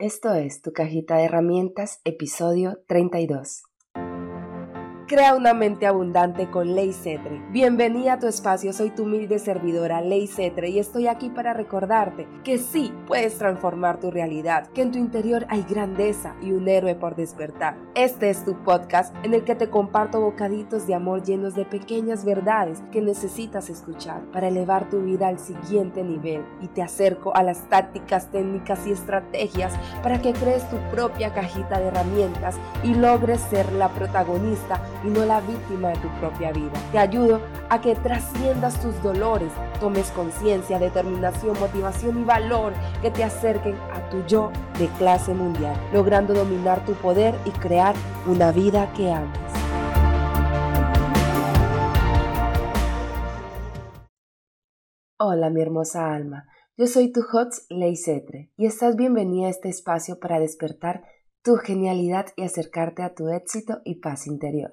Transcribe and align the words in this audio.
Esto 0.00 0.32
es 0.32 0.62
Tu 0.62 0.72
Cajita 0.72 1.16
de 1.16 1.24
Herramientas, 1.24 2.00
episodio 2.04 2.78
32. 2.86 3.67
Crea 5.08 5.34
una 5.34 5.54
mente 5.54 5.86
abundante 5.86 6.50
con 6.50 6.74
Ley 6.74 6.92
Cetre. 6.92 7.40
Bienvenida 7.50 8.12
a 8.12 8.18
tu 8.18 8.26
espacio, 8.26 8.74
soy 8.74 8.90
tu 8.90 9.04
humilde 9.04 9.38
servidora 9.38 10.02
Ley 10.02 10.26
Cetre 10.26 10.68
y 10.68 10.78
estoy 10.78 11.06
aquí 11.06 11.30
para 11.30 11.54
recordarte 11.54 12.28
que 12.44 12.58
sí 12.58 12.92
puedes 13.06 13.38
transformar 13.38 14.00
tu 14.00 14.10
realidad, 14.10 14.66
que 14.74 14.82
en 14.82 14.92
tu 14.92 14.98
interior 14.98 15.46
hay 15.48 15.62
grandeza 15.62 16.34
y 16.42 16.52
un 16.52 16.68
héroe 16.68 16.94
por 16.94 17.16
despertar. 17.16 17.78
Este 17.94 18.28
es 18.28 18.44
tu 18.44 18.62
podcast 18.64 19.16
en 19.24 19.32
el 19.32 19.44
que 19.44 19.54
te 19.54 19.70
comparto 19.70 20.20
bocaditos 20.20 20.86
de 20.86 20.92
amor 20.92 21.22
llenos 21.22 21.54
de 21.54 21.64
pequeñas 21.64 22.26
verdades 22.26 22.82
que 22.92 23.00
necesitas 23.00 23.70
escuchar 23.70 24.20
para 24.30 24.48
elevar 24.48 24.90
tu 24.90 25.00
vida 25.00 25.28
al 25.28 25.38
siguiente 25.38 26.04
nivel 26.04 26.44
y 26.60 26.68
te 26.68 26.82
acerco 26.82 27.34
a 27.34 27.42
las 27.42 27.66
tácticas, 27.70 28.30
técnicas 28.30 28.86
y 28.86 28.92
estrategias 28.92 29.72
para 30.02 30.20
que 30.20 30.34
crees 30.34 30.68
tu 30.68 30.76
propia 30.90 31.32
cajita 31.32 31.80
de 31.80 31.86
herramientas 31.86 32.56
y 32.84 32.92
logres 32.92 33.40
ser 33.40 33.72
la 33.72 33.88
protagonista 33.88 34.82
y 35.04 35.08
no 35.08 35.24
la 35.24 35.40
víctima 35.40 35.88
de 35.88 35.96
tu 35.96 36.08
propia 36.20 36.52
vida. 36.52 36.72
Te 36.92 36.98
ayudo 36.98 37.40
a 37.70 37.80
que 37.80 37.94
trasciendas 37.94 38.80
tus 38.80 39.00
dolores, 39.02 39.52
tomes 39.80 40.10
conciencia, 40.10 40.78
determinación, 40.78 41.58
motivación 41.58 42.20
y 42.20 42.24
valor 42.24 42.72
que 43.02 43.10
te 43.10 43.24
acerquen 43.24 43.76
a 43.92 44.08
tu 44.10 44.24
yo 44.26 44.50
de 44.78 44.88
clase 44.98 45.34
mundial, 45.34 45.76
logrando 45.92 46.34
dominar 46.34 46.84
tu 46.84 46.94
poder 46.94 47.34
y 47.44 47.50
crear 47.50 47.94
una 48.26 48.52
vida 48.52 48.92
que 48.94 49.12
ames. 49.12 49.38
Hola 55.20 55.50
mi 55.50 55.60
hermosa 55.60 56.14
alma, 56.14 56.46
yo 56.76 56.86
soy 56.86 57.10
tu 57.10 57.22
HOTS 57.22 57.66
Ley 57.70 57.96
Cetre 57.96 58.52
y 58.56 58.66
estás 58.66 58.94
bienvenida 58.94 59.48
a 59.48 59.50
este 59.50 59.68
espacio 59.68 60.20
para 60.20 60.38
despertar 60.38 61.02
tu 61.42 61.56
genialidad 61.56 62.26
y 62.36 62.44
acercarte 62.44 63.02
a 63.02 63.14
tu 63.14 63.28
éxito 63.28 63.80
y 63.84 63.96
paz 63.96 64.28
interior. 64.28 64.72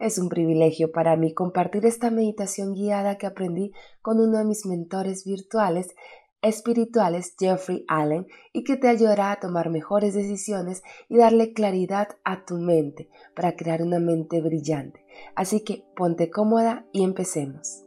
Es 0.00 0.18
un 0.18 0.30
privilegio 0.30 0.92
para 0.92 1.14
mí 1.14 1.34
compartir 1.34 1.84
esta 1.84 2.10
meditación 2.10 2.72
guiada 2.72 3.18
que 3.18 3.26
aprendí 3.26 3.72
con 4.00 4.18
uno 4.18 4.38
de 4.38 4.46
mis 4.46 4.64
mentores 4.64 5.26
virtuales 5.26 5.94
espirituales, 6.42 7.34
Jeffrey 7.38 7.84
Allen, 7.86 8.26
y 8.54 8.64
que 8.64 8.78
te 8.78 8.88
ayudará 8.88 9.30
a 9.30 9.40
tomar 9.40 9.68
mejores 9.68 10.14
decisiones 10.14 10.82
y 11.10 11.18
darle 11.18 11.52
claridad 11.52 12.08
a 12.24 12.46
tu 12.46 12.56
mente 12.56 13.10
para 13.36 13.56
crear 13.56 13.82
una 13.82 13.98
mente 13.98 14.40
brillante. 14.40 15.04
Así 15.34 15.60
que 15.60 15.84
ponte 15.94 16.30
cómoda 16.30 16.86
y 16.92 17.04
empecemos. 17.04 17.84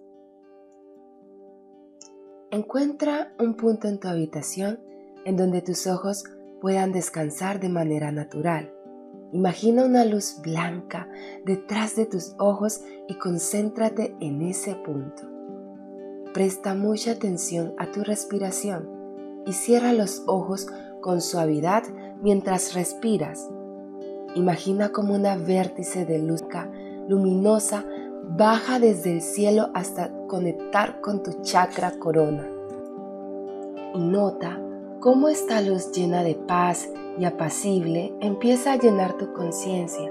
Encuentra 2.52 3.34
un 3.40 3.56
punto 3.56 3.88
en 3.88 4.00
tu 4.00 4.08
habitación 4.08 4.80
en 5.26 5.36
donde 5.36 5.64
tus 5.64 5.88
ojos 5.88 6.24
puedan 6.62 6.92
descansar 6.92 7.60
de 7.60 7.70
manera 7.70 8.12
natural. 8.12 8.72
Imagina 9.34 9.84
una 9.84 10.06
luz 10.06 10.38
blanca 10.44 11.10
detrás 11.44 11.96
de 11.96 12.06
tus 12.06 12.36
ojos 12.38 12.82
y 13.08 13.16
concéntrate 13.16 14.16
en 14.20 14.44
ese 14.44 14.76
punto. 14.76 15.24
Presta 16.36 16.76
mucha 16.76 17.14
atención 17.14 17.74
a 17.80 17.88
tu 17.92 18.04
respiración 18.04 18.88
y 19.48 19.54
cierra 19.54 19.92
los 19.92 20.22
ojos 20.28 20.68
con 21.02 21.20
suavidad 21.20 21.82
mientras 22.22 22.76
respiras. 22.76 23.50
Imagina 24.36 24.90
como 24.90 25.16
una 25.16 25.36
vértice 25.36 26.06
de 26.06 26.20
luz 26.20 26.44
luminosa 27.08 27.86
baja 28.38 28.78
desde 28.78 29.14
el 29.14 29.22
cielo 29.24 29.72
hasta 29.74 30.12
conectar 30.28 31.02
con 31.02 31.24
tu 31.24 31.42
chakra 31.42 31.98
corona. 31.98 32.48
Y 33.96 34.00
nota 34.00 34.63
cómo 35.04 35.28
esta 35.28 35.60
luz 35.60 35.92
llena 35.92 36.24
de 36.24 36.34
paz 36.34 36.90
y 37.20 37.26
apacible 37.26 38.14
empieza 38.22 38.72
a 38.72 38.78
llenar 38.78 39.18
tu 39.18 39.34
conciencia, 39.34 40.10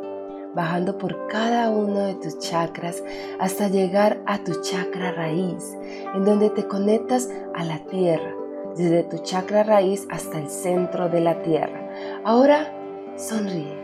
bajando 0.55 0.99
por 0.99 1.29
cada 1.29 1.71
uno 1.71 2.01
de 2.01 2.15
tus 2.17 2.39
chakras 2.39 3.03
hasta 3.41 3.69
llegar 3.69 4.22
a 4.27 4.44
tu 4.44 4.61
chakra 4.61 5.12
raíz, 5.12 5.78
en 6.15 6.27
donde 6.27 6.50
te 6.50 6.69
conectas 6.69 7.31
a 7.55 7.65
la 7.65 7.78
tierra, 7.87 8.34
desde 8.77 9.05
tu 9.05 9.16
chakra 9.21 9.62
raíz 9.62 10.06
hasta 10.11 10.39
el 10.39 10.50
centro 10.50 11.09
de 11.09 11.22
la 11.22 11.41
tierra. 11.41 11.89
Ahora 12.22 12.71
sonríe. 13.16 13.75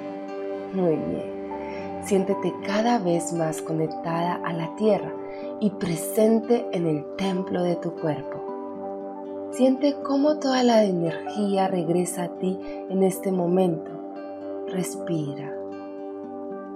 Muy 0.75 0.95
bien. 0.95 2.03
Siéntete 2.05 2.53
cada 2.67 2.99
vez 2.99 3.33
más 3.33 3.63
conectada 3.63 4.43
a 4.45 4.53
la 4.53 4.77
tierra 4.77 5.11
y 5.59 5.71
presente 5.71 6.67
en 6.73 6.87
el 6.87 7.17
templo 7.17 7.63
de 7.63 7.77
tu 7.77 7.95
cuerpo. 7.95 8.48
Siente 9.51 9.97
cómo 10.03 10.39
toda 10.39 10.63
la 10.63 10.85
energía 10.85 11.69
regresa 11.69 12.25
a 12.25 12.29
ti 12.29 12.59
en 12.91 13.03
este 13.03 13.33
momento. 13.33 13.91
Respira. 14.69 15.53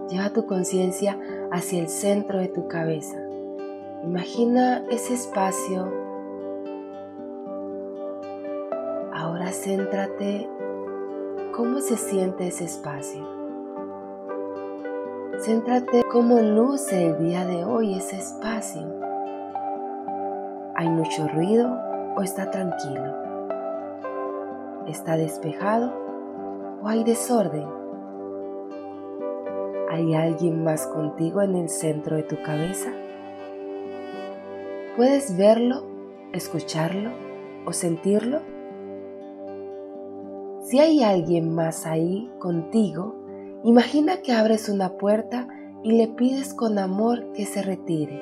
Lleva 0.08 0.30
tu 0.30 0.46
conciencia 0.46 1.18
hacia 1.52 1.80
el 1.80 1.88
centro 1.88 2.38
de 2.38 2.48
tu 2.48 2.68
cabeza. 2.68 3.18
Imagina 4.04 4.82
ese 4.90 5.14
espacio. 5.14 5.92
Ahora 9.12 9.52
céntrate 9.52 10.48
cómo 11.54 11.80
se 11.80 11.96
siente 11.96 12.48
ese 12.48 12.64
espacio. 12.64 13.22
Céntrate 15.38 16.04
cómo 16.10 16.40
luce 16.40 17.06
el 17.06 17.18
día 17.18 17.44
de 17.44 17.64
hoy 17.64 17.94
ese 17.94 18.16
espacio. 18.16 18.88
¿Hay 20.74 20.88
mucho 20.88 21.28
ruido? 21.28 21.91
O 22.16 22.22
está 22.22 22.50
tranquilo? 22.50 23.14
¿Está 24.86 25.16
despejado 25.16 25.92
o 26.82 26.88
hay 26.88 27.04
desorden? 27.04 27.68
¿Hay 29.90 30.14
alguien 30.14 30.64
más 30.64 30.86
contigo 30.86 31.42
en 31.42 31.54
el 31.54 31.68
centro 31.68 32.16
de 32.16 32.22
tu 32.22 32.42
cabeza? 32.42 32.90
¿Puedes 34.96 35.36
verlo, 35.36 35.84
escucharlo 36.32 37.10
o 37.66 37.72
sentirlo? 37.72 38.40
Si 40.62 40.78
hay 40.78 41.02
alguien 41.02 41.54
más 41.54 41.86
ahí 41.86 42.30
contigo, 42.38 43.14
imagina 43.64 44.22
que 44.22 44.32
abres 44.32 44.68
una 44.68 44.96
puerta 44.96 45.48
y 45.82 45.92
le 45.92 46.08
pides 46.08 46.54
con 46.54 46.78
amor 46.78 47.32
que 47.32 47.44
se 47.46 47.62
retire. 47.62 48.18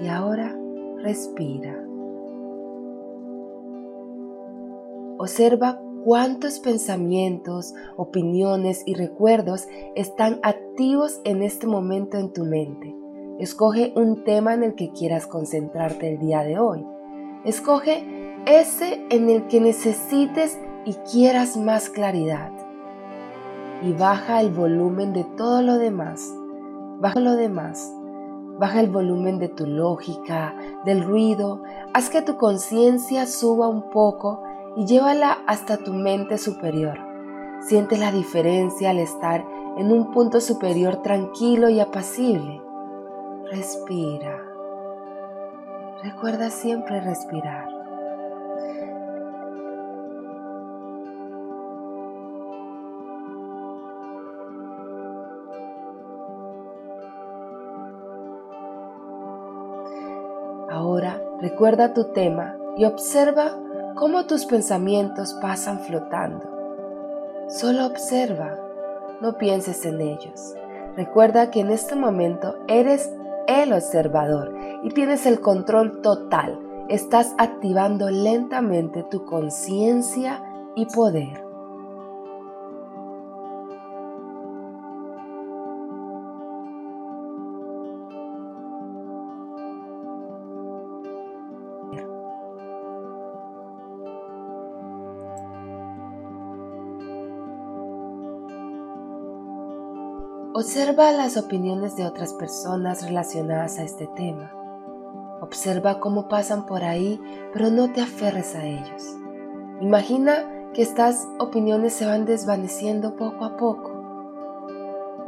Y 0.00 0.08
ahora 0.08 0.56
respira. 1.02 1.87
Observa 5.18 5.80
cuántos 6.04 6.60
pensamientos, 6.60 7.74
opiniones 7.96 8.84
y 8.86 8.94
recuerdos 8.94 9.66
están 9.96 10.38
activos 10.44 11.20
en 11.24 11.42
este 11.42 11.66
momento 11.66 12.18
en 12.18 12.32
tu 12.32 12.44
mente. 12.44 12.94
Escoge 13.40 13.92
un 13.96 14.22
tema 14.22 14.54
en 14.54 14.62
el 14.62 14.76
que 14.76 14.92
quieras 14.92 15.26
concentrarte 15.26 16.08
el 16.08 16.20
día 16.20 16.44
de 16.44 16.60
hoy. 16.60 16.86
Escoge 17.44 18.06
ese 18.46 19.04
en 19.10 19.28
el 19.28 19.48
que 19.48 19.60
necesites 19.60 20.56
y 20.84 20.94
quieras 21.10 21.56
más 21.56 21.90
claridad. 21.90 22.52
Y 23.82 23.92
baja 23.94 24.40
el 24.40 24.52
volumen 24.52 25.12
de 25.12 25.24
todo 25.36 25.62
lo 25.62 25.78
demás. 25.78 26.32
Baja 27.00 27.18
lo 27.18 27.34
demás. 27.34 27.92
Baja 28.60 28.80
el 28.80 28.88
volumen 28.88 29.40
de 29.40 29.48
tu 29.48 29.66
lógica, 29.66 30.56
del 30.84 31.02
ruido. 31.02 31.62
Haz 31.92 32.08
que 32.08 32.22
tu 32.22 32.36
conciencia 32.36 33.26
suba 33.26 33.68
un 33.68 33.90
poco 33.90 34.42
y 34.76 34.86
llévala 34.86 35.38
hasta 35.46 35.78
tu 35.78 35.92
mente 35.92 36.38
superior. 36.38 36.98
Siente 37.60 37.96
la 37.96 38.12
diferencia 38.12 38.90
al 38.90 38.98
estar 38.98 39.44
en 39.76 39.92
un 39.92 40.12
punto 40.12 40.40
superior 40.40 41.02
tranquilo 41.02 41.68
y 41.68 41.80
apacible. 41.80 42.60
Respira. 43.50 44.44
Recuerda 46.02 46.50
siempre 46.50 47.00
respirar. 47.00 47.68
Ahora 60.70 61.20
recuerda 61.40 61.94
tu 61.94 62.12
tema 62.12 62.56
y 62.76 62.84
observa 62.84 63.56
cómo 63.98 64.26
tus 64.26 64.46
pensamientos 64.46 65.34
pasan 65.42 65.80
flotando. 65.80 66.48
Solo 67.48 67.86
observa, 67.86 68.56
no 69.20 69.36
pienses 69.38 69.84
en 69.84 70.00
ellos. 70.00 70.54
Recuerda 70.96 71.50
que 71.50 71.60
en 71.60 71.70
este 71.70 71.96
momento 71.96 72.56
eres 72.68 73.10
el 73.48 73.72
observador 73.72 74.54
y 74.84 74.90
tienes 74.90 75.26
el 75.26 75.40
control 75.40 76.00
total. 76.00 76.60
Estás 76.88 77.34
activando 77.38 78.08
lentamente 78.08 79.02
tu 79.02 79.24
conciencia 79.24 80.44
y 80.76 80.86
poder. 80.86 81.47
Observa 100.58 101.12
las 101.12 101.36
opiniones 101.36 101.94
de 101.94 102.04
otras 102.04 102.34
personas 102.34 103.04
relacionadas 103.04 103.78
a 103.78 103.84
este 103.84 104.08
tema. 104.08 104.50
Observa 105.40 106.00
cómo 106.00 106.26
pasan 106.26 106.66
por 106.66 106.82
ahí, 106.82 107.20
pero 107.52 107.70
no 107.70 107.92
te 107.92 108.00
aferres 108.00 108.56
a 108.56 108.66
ellos. 108.66 109.16
Imagina 109.80 110.50
que 110.74 110.82
estas 110.82 111.28
opiniones 111.38 111.92
se 111.92 112.06
van 112.06 112.24
desvaneciendo 112.24 113.14
poco 113.14 113.44
a 113.44 113.56
poco. 113.56 113.92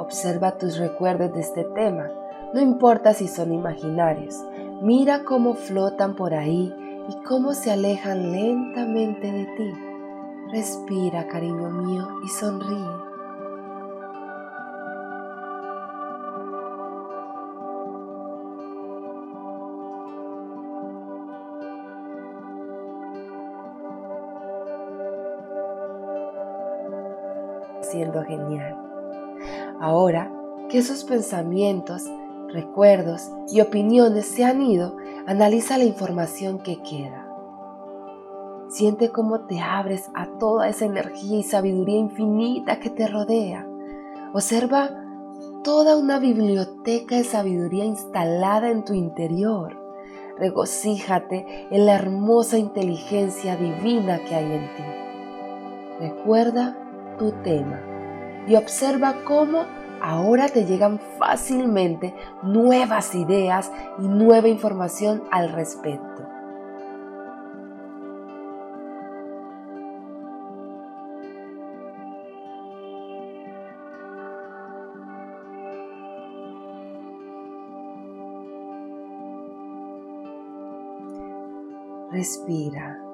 Observa 0.00 0.58
tus 0.58 0.78
recuerdos 0.78 1.32
de 1.32 1.42
este 1.42 1.62
tema, 1.76 2.10
no 2.52 2.60
importa 2.60 3.14
si 3.14 3.28
son 3.28 3.52
imaginarios. 3.52 4.34
Mira 4.82 5.22
cómo 5.22 5.54
flotan 5.54 6.16
por 6.16 6.34
ahí 6.34 6.74
y 7.08 7.22
cómo 7.22 7.54
se 7.54 7.70
alejan 7.70 8.32
lentamente 8.32 9.30
de 9.30 9.44
ti. 9.56 9.72
Respira, 10.50 11.28
cariño 11.28 11.70
mío, 11.70 12.08
y 12.24 12.28
sonríe. 12.30 13.09
Siendo 27.90 28.22
genial. 28.24 28.76
Ahora 29.80 30.32
que 30.68 30.78
esos 30.78 31.04
pensamientos, 31.04 32.04
recuerdos 32.48 33.30
y 33.48 33.60
opiniones 33.60 34.26
se 34.26 34.44
han 34.44 34.62
ido, 34.62 34.96
analiza 35.26 35.78
la 35.78 35.84
información 35.84 36.58
que 36.58 36.82
queda. 36.82 37.26
Siente 38.68 39.10
cómo 39.10 39.40
te 39.40 39.60
abres 39.60 40.10
a 40.14 40.26
toda 40.38 40.68
esa 40.68 40.84
energía 40.84 41.38
y 41.38 41.42
sabiduría 41.42 41.98
infinita 41.98 42.78
que 42.78 42.90
te 42.90 43.08
rodea. 43.08 43.66
Observa 44.32 44.90
toda 45.64 45.96
una 45.96 46.20
biblioteca 46.20 47.16
de 47.16 47.24
sabiduría 47.24 47.84
instalada 47.84 48.70
en 48.70 48.84
tu 48.84 48.94
interior. 48.94 49.76
Regocíjate 50.38 51.66
en 51.70 51.84
la 51.84 51.94
hermosa 51.94 52.58
inteligencia 52.58 53.56
divina 53.56 54.20
que 54.20 54.34
hay 54.36 54.52
en 54.52 54.74
ti. 54.76 54.84
Recuerda 56.00 56.76
tu 57.20 57.32
tema 57.42 57.78
y 58.48 58.54
observa 58.56 59.16
cómo 59.26 59.66
ahora 60.00 60.48
te 60.48 60.64
llegan 60.64 60.98
fácilmente 61.18 62.14
nuevas 62.42 63.14
ideas 63.14 63.70
y 63.98 64.08
nueva 64.08 64.48
información 64.48 65.22
al 65.30 65.52
respecto. 65.52 66.26
Respira. 82.10 83.09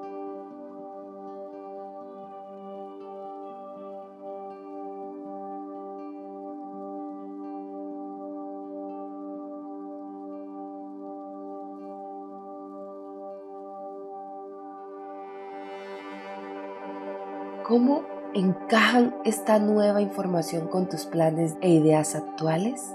¿Cómo 17.66 18.04
encajan 18.32 19.16
esta 19.24 19.58
nueva 19.58 20.00
información 20.00 20.68
con 20.68 20.88
tus 20.88 21.04
planes 21.04 21.56
e 21.60 21.70
ideas 21.70 22.14
actuales? 22.14 22.94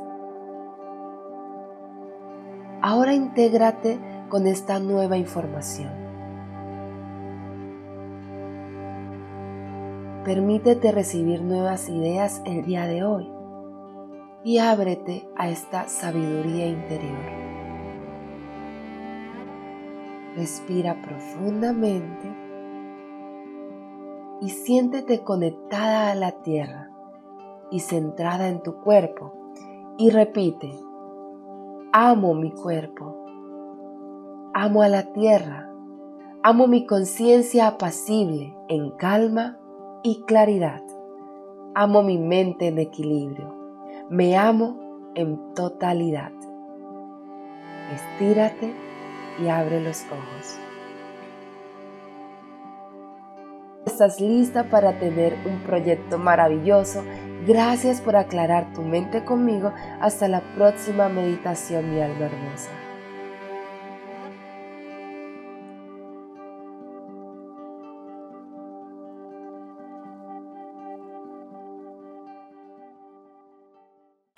Ahora 2.81 3.13
intégrate 3.13 3.99
con 4.29 4.47
esta 4.47 4.79
nueva 4.79 5.17
información. 5.17 5.91
Permítete 10.23 10.93
recibir 10.93 11.41
nuevas 11.41 11.89
ideas 11.89 12.41
el 12.45 12.63
día 12.63 12.85
de 12.85 13.03
hoy 13.03 13.29
y 14.45 14.59
ábrete 14.59 15.27
a 15.35 15.49
esta 15.49 15.89
sabiduría 15.89 16.67
interior. 16.67 17.19
Respira 20.37 20.95
profundamente 21.01 22.50
y 24.41 24.49
siéntete 24.49 25.23
conectada 25.23 26.11
a 26.11 26.15
la 26.15 26.31
tierra 26.41 26.89
y 27.69 27.79
centrada 27.79 28.49
en 28.49 28.61
tu 28.61 28.81
cuerpo. 28.81 29.33
Y 29.97 30.09
repite, 30.09 30.73
amo 31.93 32.33
mi 32.33 32.51
cuerpo, 32.51 33.25
amo 34.53 34.81
a 34.81 34.89
la 34.89 35.13
tierra, 35.13 35.71
amo 36.41 36.67
mi 36.67 36.87
conciencia 36.87 37.67
apacible 37.67 38.55
en 38.67 38.89
calma 38.91 39.59
y 40.01 40.23
claridad, 40.23 40.81
amo 41.75 42.01
mi 42.01 42.17
mente 42.17 42.67
en 42.67 42.79
equilibrio, 42.79 43.53
me 44.09 44.37
amo 44.37 45.11
en 45.13 45.53
totalidad. 45.53 46.31
Estírate 47.93 48.73
y 49.39 49.49
abre 49.49 49.81
los 49.81 50.03
ojos. 50.05 50.70
Estás 54.01 54.19
lista 54.19 54.63
para 54.63 54.97
tener 54.97 55.37
un 55.45 55.59
proyecto 55.59 56.17
maravilloso. 56.17 57.03
Gracias 57.45 58.01
por 58.01 58.15
aclarar 58.15 58.73
tu 58.73 58.81
mente 58.81 59.23
conmigo. 59.23 59.73
Hasta 59.99 60.27
la 60.27 60.41
próxima 60.55 61.07
meditación, 61.07 61.93
mi 61.93 62.01
alma 62.01 62.25
hermosa. 62.25 62.80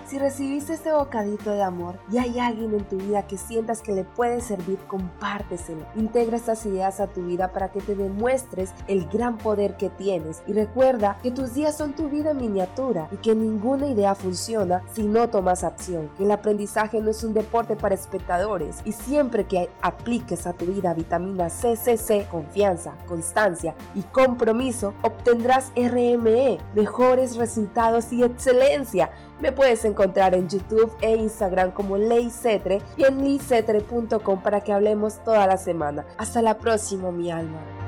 Si 0.05 0.19
recibiste 0.19 0.73
este 0.73 0.91
bocadito 0.91 1.51
de 1.51 1.63
amor 1.63 1.97
y 2.11 2.17
hay 2.17 2.37
alguien 2.37 2.73
en 2.73 2.83
tu 2.83 2.97
vida 2.97 3.25
que 3.25 3.37
sientas 3.37 3.81
que 3.81 3.93
le 3.93 4.03
puede 4.03 4.41
servir, 4.41 4.77
compárteselo. 4.87 5.85
Integra 5.95 6.35
estas 6.35 6.65
ideas 6.65 6.99
a 6.99 7.07
tu 7.07 7.23
vida 7.25 7.53
para 7.53 7.71
que 7.71 7.79
te 7.79 7.95
demuestres 7.95 8.73
el 8.87 9.07
gran 9.07 9.37
poder 9.37 9.77
que 9.77 9.89
tienes. 9.89 10.43
Y 10.45 10.51
recuerda 10.51 11.17
que 11.23 11.31
tus 11.31 11.53
días 11.53 11.77
son 11.77 11.93
tu 11.93 12.09
vida 12.09 12.31
en 12.31 12.37
miniatura 12.37 13.07
y 13.13 13.17
que 13.17 13.33
ninguna 13.33 13.87
idea 13.87 14.13
funciona 14.13 14.83
si 14.93 15.03
no 15.03 15.29
tomas 15.29 15.63
acción. 15.63 16.09
Que 16.17 16.25
el 16.25 16.31
aprendizaje 16.31 16.99
no 16.99 17.09
es 17.09 17.23
un 17.23 17.33
deporte 17.33 17.77
para 17.77 17.95
espectadores 17.95 18.81
y 18.83 18.91
siempre 18.91 19.45
que 19.45 19.69
apliques 19.81 20.45
a 20.45 20.53
tu 20.53 20.65
vida 20.65 20.93
vitamina 20.93 21.47
CCC, 21.47 22.27
confianza, 22.29 22.93
constancia 23.07 23.73
y 23.95 24.01
compromiso, 24.01 24.93
obtendrás 25.01 25.71
RME, 25.77 26.59
mejores 26.75 27.37
resultados 27.37 28.11
y 28.11 28.23
excelencia. 28.23 29.09
Me 29.39 29.51
puedes 29.51 29.83
encontrar 29.83 29.92
en 30.33 30.49
YouTube 30.49 30.91
e 31.01 31.15
Instagram 31.15 31.71
como 31.71 31.97
Ley 31.97 32.29
Cetre 32.29 32.81
y 32.97 33.03
en 33.03 33.23
licetre.com 33.23 34.41
para 34.41 34.61
que 34.61 34.73
hablemos 34.73 35.23
toda 35.23 35.45
la 35.47 35.57
semana. 35.57 36.05
Hasta 36.17 36.41
la 36.41 36.57
próxima, 36.57 37.11
mi 37.11 37.31
alma. 37.31 37.82